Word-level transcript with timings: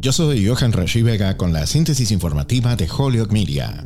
Yo 0.00 0.12
soy 0.12 0.46
Johan 0.46 0.72
Rashi 0.72 1.02
Vega 1.02 1.36
con 1.36 1.52
la 1.52 1.66
síntesis 1.66 2.12
informativa 2.12 2.76
de 2.76 2.88
Holyoke 2.88 3.32
Media. 3.32 3.84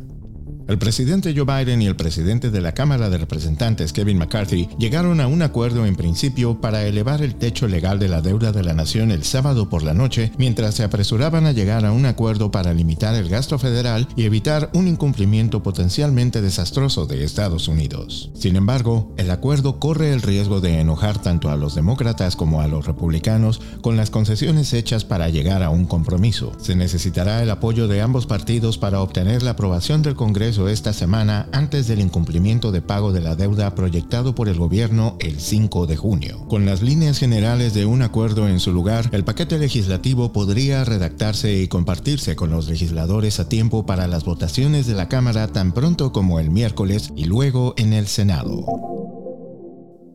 El 0.65 0.77
presidente 0.77 1.33
Joe 1.35 1.43
Biden 1.43 1.81
y 1.81 1.87
el 1.87 1.97
presidente 1.97 2.49
de 2.49 2.61
la 2.61 2.73
Cámara 2.73 3.09
de 3.09 3.17
Representantes, 3.17 3.91
Kevin 3.91 4.17
McCarthy, 4.17 4.69
llegaron 4.79 5.19
a 5.19 5.27
un 5.27 5.41
acuerdo 5.41 5.85
en 5.85 5.97
principio 5.97 6.61
para 6.61 6.85
elevar 6.85 7.21
el 7.21 7.35
techo 7.35 7.67
legal 7.67 7.99
de 7.99 8.07
la 8.07 8.21
deuda 8.21 8.53
de 8.53 8.63
la 8.63 8.73
nación 8.73 9.11
el 9.11 9.25
sábado 9.25 9.67
por 9.69 9.83
la 9.83 9.93
noche, 9.93 10.31
mientras 10.37 10.75
se 10.75 10.83
apresuraban 10.83 11.45
a 11.45 11.51
llegar 11.51 11.85
a 11.85 11.91
un 11.91 12.05
acuerdo 12.05 12.49
para 12.49 12.73
limitar 12.73 13.13
el 13.15 13.27
gasto 13.27 13.59
federal 13.59 14.07
y 14.15 14.23
evitar 14.23 14.69
un 14.73 14.87
incumplimiento 14.87 15.61
potencialmente 15.61 16.41
desastroso 16.41 17.07
de 17.07 17.25
Estados 17.25 17.67
Unidos. 17.67 18.31
Sin 18.33 18.55
embargo, 18.55 19.13
el 19.17 19.31
acuerdo 19.31 19.79
corre 19.79 20.13
el 20.13 20.21
riesgo 20.21 20.61
de 20.61 20.79
enojar 20.79 21.21
tanto 21.21 21.49
a 21.49 21.57
los 21.57 21.75
demócratas 21.75 22.37
como 22.37 22.61
a 22.61 22.69
los 22.69 22.85
republicanos 22.85 23.59
con 23.81 23.97
las 23.97 24.09
concesiones 24.09 24.71
hechas 24.71 25.03
para 25.03 25.27
llegar 25.27 25.61
a 25.61 25.69
un 25.69 25.85
compromiso. 25.85 26.53
Se 26.57 26.75
necesitará 26.75 27.43
el 27.43 27.51
apoyo 27.51 27.89
de 27.89 28.01
ambos 28.01 28.27
partidos 28.27 28.77
para 28.77 29.01
obtener 29.01 29.43
la 29.43 29.51
aprobación 29.51 30.01
del 30.01 30.15
Congreso 30.15 30.53
esta 30.69 30.93
semana 30.93 31.47
antes 31.51 31.87
del 31.87 31.99
incumplimiento 31.99 32.71
de 32.71 32.81
pago 32.81 33.11
de 33.11 33.21
la 33.21 33.35
deuda 33.35 33.75
proyectado 33.75 34.35
por 34.35 34.49
el 34.49 34.57
gobierno 34.57 35.17
el 35.19 35.39
5 35.39 35.87
de 35.87 35.97
junio. 35.97 36.45
Con 36.47 36.65
las 36.65 36.81
líneas 36.81 37.19
generales 37.19 37.73
de 37.73 37.85
un 37.85 38.01
acuerdo 38.01 38.47
en 38.47 38.59
su 38.59 38.71
lugar, 38.71 39.09
el 39.11 39.23
paquete 39.23 39.57
legislativo 39.57 40.31
podría 40.31 40.83
redactarse 40.83 41.61
y 41.61 41.67
compartirse 41.67 42.35
con 42.35 42.51
los 42.51 42.67
legisladores 42.67 43.39
a 43.39 43.49
tiempo 43.49 43.85
para 43.85 44.07
las 44.07 44.23
votaciones 44.23 44.87
de 44.87 44.93
la 44.93 45.09
Cámara 45.09 45.47
tan 45.47 45.71
pronto 45.71 46.11
como 46.11 46.39
el 46.39 46.49
miércoles 46.49 47.11
y 47.15 47.25
luego 47.25 47.73
en 47.77 47.93
el 47.93 48.07
Senado. 48.07 48.92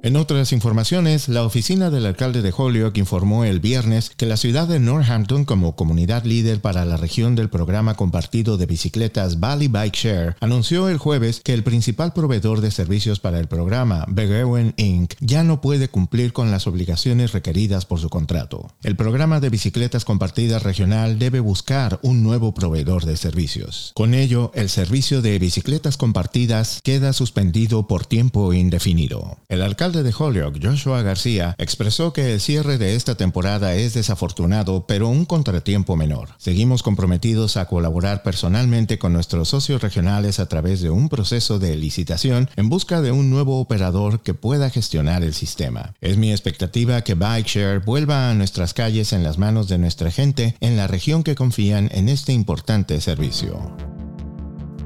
En 0.09 0.17
otras 0.17 0.55
informaciones, 0.55 1.29
la 1.29 1.45
oficina 1.45 1.91
del 1.91 2.07
alcalde 2.07 2.41
de 2.41 2.55
Holyoke 2.57 2.97
informó 2.97 3.45
el 3.45 3.61
viernes 3.61 4.09
que 4.17 4.25
la 4.25 4.39
ciudad 4.39 4.67
de 4.67 4.81
Northampton, 4.81 5.45
como 5.45 5.77
comunidad 5.77 6.25
líder 6.25 6.63
para 6.63 6.87
la 6.87 6.97
región 6.97 7.35
del 7.35 7.51
programa 7.51 7.93
compartido 7.93 8.57
de 8.57 8.65
bicicletas 8.65 9.39
Valley 9.39 9.69
Bike 9.69 9.95
Share, 9.95 10.37
anunció 10.41 10.89
el 10.89 10.97
jueves 10.97 11.43
que 11.45 11.53
el 11.53 11.63
principal 11.63 12.15
proveedor 12.15 12.63
de 12.63 12.71
servicios 12.71 13.21
para 13.21 13.39
el 13.39 13.49
programa, 13.49 14.07
Begewen 14.09 14.73
Inc., 14.79 15.13
ya 15.21 15.45
no 15.45 15.61
puede 15.61 15.89
cumplir 15.89 16.33
con 16.33 16.51
las 16.51 16.67
obligaciones 16.67 17.33
requeridas 17.33 17.85
por 17.85 18.01
su 18.01 18.09
contrato. 18.09 18.71
El 18.83 18.97
programa 18.97 19.41
de 19.41 19.51
bicicletas 19.51 20.07
compartidas 20.07 20.63
regional 20.63 21.19
debe 21.19 21.41
buscar 21.41 22.01
un 22.03 22.23
nuevo 22.23 22.55
proveedor 22.55 23.05
de 23.05 23.19
servicios. 23.19 23.93
Con 23.95 24.15
ello, 24.15 24.53
el 24.55 24.71
servicio 24.71 25.21
de 25.21 25.39
bicicletas 25.39 25.99
compartidas 25.99 26.81
queda 26.83 27.13
suspendido 27.13 27.87
por 27.87 28.07
tiempo 28.07 28.55
indefinido. 28.55 29.37
El 29.51 29.61
alcalde 29.61 29.98
de 30.03 30.15
Holyoke, 30.17 30.61
Joshua 30.63 31.03
García, 31.03 31.55
expresó 31.59 32.13
que 32.13 32.33
el 32.33 32.41
cierre 32.41 32.79
de 32.79 32.95
esta 32.95 33.15
temporada 33.17 33.75
es 33.75 33.95
desafortunado, 33.95 34.87
pero 34.87 35.09
un 35.09 35.25
contratiempo 35.25 35.97
menor. 35.97 36.31
Seguimos 36.39 36.83
comprometidos 36.83 37.57
a 37.57 37.67
colaborar 37.67 38.23
personalmente 38.23 38.99
con 38.99 39.13
nuestros 39.13 39.49
socios 39.49 39.83
regionales 39.83 40.41
a 40.41 40.47
través 40.47 40.81
de 40.81 40.91
un 40.91 41.09
proceso 41.09 41.59
de 41.59 41.77
licitación 41.77 42.49
en 42.57 42.69
busca 42.69 43.01
de 43.01 43.13
un 43.13 43.31
nuevo 43.31 43.61
operador 43.61 44.21
que 44.21 44.35
pueda 44.35 44.71
gestionar 44.71 45.23
el 45.23 45.35
sistema. 45.35 45.95
Es 46.01 46.17
mi 46.17 46.31
expectativa 46.31 47.03
que 47.03 47.15
BikeShare 47.15 47.79
vuelva 47.79 48.31
a 48.31 48.35
nuestras 48.35 48.75
calles 48.75 49.13
en 49.13 49.23
las 49.23 49.39
manos 49.39 49.69
de 49.69 49.79
nuestra 49.79 50.11
gente 50.11 50.57
en 50.61 50.77
la 50.77 50.87
región 50.87 51.23
que 51.23 51.35
confían 51.35 51.89
en 51.93 52.09
este 52.09 52.33
importante 52.33 53.01
servicio. 53.01 53.88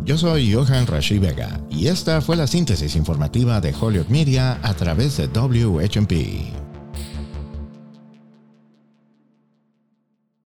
Yo 0.05 0.19
soy 0.19 0.53
Johan 0.53 0.87
Rashi 0.89 1.19
Vega 1.19 1.61
y 1.71 1.87
esta 1.87 2.21
fue 2.21 2.35
la 2.35 2.49
síntesis 2.49 2.97
informativa 2.97 3.61
de 3.61 3.73
Hollywood 3.73 4.09
Media 4.09 4.59
a 4.63 4.75
través 4.75 5.17
de 5.17 5.29
WHMP. 5.29 6.72